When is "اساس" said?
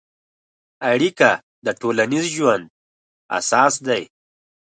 3.37-3.73